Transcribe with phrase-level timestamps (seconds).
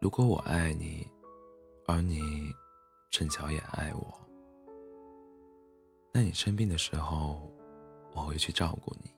[0.00, 1.06] 如果我爱你，
[1.86, 2.50] 而你
[3.10, 4.18] 正巧也爱我，
[6.10, 7.52] 那你生病的时候，
[8.14, 9.10] 我会去照顾你，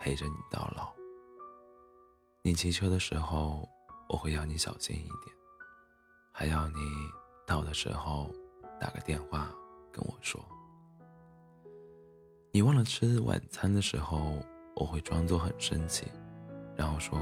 [0.00, 0.94] 陪着你到老。
[2.40, 3.68] 你骑车的时候，
[4.08, 5.36] 我会要你小心一点，
[6.30, 6.76] 还要你
[7.44, 8.30] 到的时候
[8.80, 9.50] 打个电话
[9.90, 10.40] 跟我说。
[12.52, 14.38] 你忘了吃晚餐的时候，
[14.76, 16.06] 我会装作很生气，
[16.76, 17.18] 然后说：“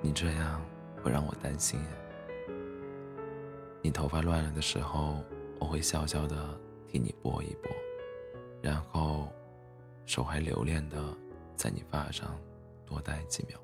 [0.00, 0.64] 你这样
[1.04, 1.78] 会让我担心。”
[3.82, 5.22] 你头发乱了的时候，
[5.60, 6.58] 我会笑笑的
[6.88, 7.70] 替你拨一拨，
[8.62, 9.28] 然后
[10.06, 11.14] 手还留恋的
[11.54, 12.34] 在你发上
[12.86, 13.60] 多待几秒。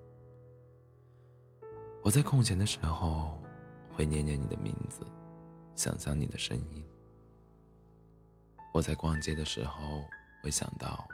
[2.03, 3.39] 我在空闲的时候
[3.95, 5.01] 会念念你的名字，
[5.75, 6.85] 想象你的声音。
[8.73, 10.05] 我在逛街的时候
[10.43, 11.09] 会想到，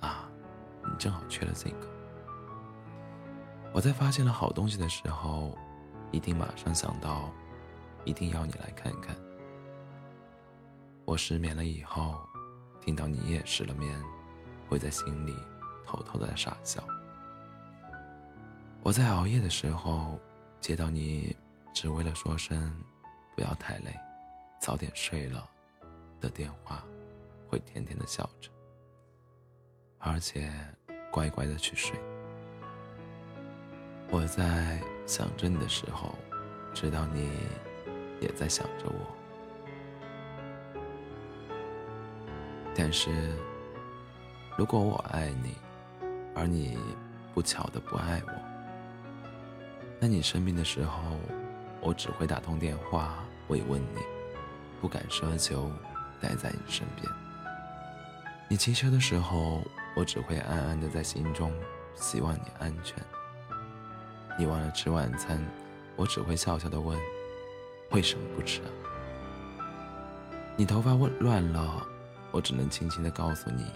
[0.00, 0.26] 啊，
[0.84, 2.01] 你正好缺了这个。
[3.72, 5.56] 我在发现了好东西的时候，
[6.10, 7.30] 一定马上想到。
[8.04, 9.14] 一定要你来看看。
[11.04, 12.18] 我失眠了以后，
[12.80, 13.96] 听到你也失了眠，
[14.68, 15.36] 会在心里
[15.86, 16.82] 偷偷的傻笑。
[18.82, 20.18] 我在熬夜的时候，
[20.60, 21.36] 接到你
[21.72, 22.74] 只为了说声
[23.36, 23.96] 不要太累，
[24.60, 25.48] 早点睡了
[26.20, 26.82] 的电话，
[27.48, 28.50] 会甜甜的笑着，
[29.98, 30.52] 而且
[31.12, 31.96] 乖乖的去睡。
[34.12, 36.14] 我在想着你的时候，
[36.72, 37.28] 知道你。
[38.20, 39.16] 也在想着我，
[42.72, 43.10] 但是，
[44.56, 45.56] 如果我爱你，
[46.32, 46.78] 而你
[47.34, 48.32] 不巧的不爱我，
[49.98, 51.18] 那你生病的时候，
[51.80, 53.98] 我只会打通电话慰问你，
[54.80, 55.68] 不敢奢求
[56.20, 57.12] 待在你身边。
[58.48, 59.64] 你骑车的时候，
[59.96, 61.52] 我只会暗暗的在心中
[61.96, 62.96] 希望你安全。
[64.38, 65.38] 你忘了吃晚餐，
[65.96, 66.98] 我只会笑笑的问。
[67.90, 68.70] 为什么不吃啊？
[70.56, 71.86] 你头发乱了，
[72.30, 73.66] 我只能轻轻的告诉你，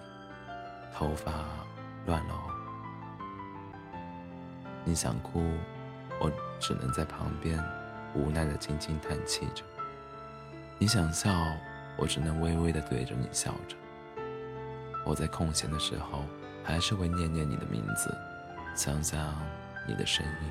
[0.94, 1.32] 头发
[2.06, 2.34] 乱了。
[4.84, 5.42] 你想哭，
[6.18, 7.62] 我只能在旁边
[8.14, 9.62] 无奈的轻轻叹气着。
[10.78, 11.30] 你想笑，
[11.96, 13.76] 我只能微微的对着你笑着。
[15.04, 16.24] 我在空闲的时候，
[16.64, 18.16] 还是会念念你的名字，
[18.74, 19.18] 想想
[19.86, 20.50] 你的声音。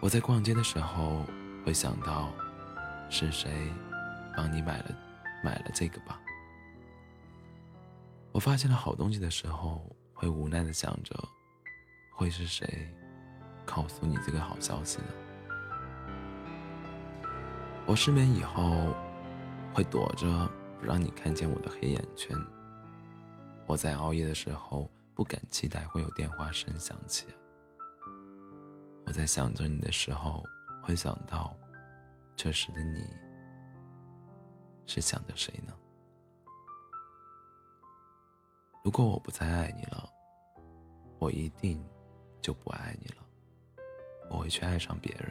[0.00, 1.24] 我在逛街的时候。
[1.64, 2.32] 会想到
[3.08, 3.72] 是谁
[4.36, 4.86] 帮你买了
[5.44, 6.20] 买了这个吧？
[8.32, 11.16] 我发现了好东西的时候，会无奈的想着，
[12.16, 12.92] 会是谁
[13.64, 15.04] 告诉你这个好消息呢？
[17.86, 18.92] 我失眠以后，
[19.72, 20.50] 会躲着
[20.80, 22.36] 不让你看见我的黑眼圈。
[23.66, 27.26] 我在熬夜的时候，不敢期待会有电话声响起。
[29.12, 30.42] 我在想着你的时候。
[30.82, 31.54] 会想到，
[32.34, 33.06] 这时的你
[34.84, 35.72] 是想着谁呢？
[38.82, 40.10] 如果我不再爱你了，
[41.20, 41.80] 我一定
[42.40, 43.16] 就不爱你了。
[44.28, 45.30] 我会去爱上别人。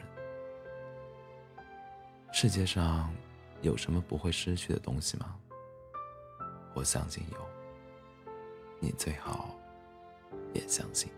[2.32, 3.12] 世界上
[3.60, 5.36] 有什么不会失去的东西吗？
[6.72, 7.46] 我相信有。
[8.80, 9.54] 你最好
[10.54, 11.12] 也相信。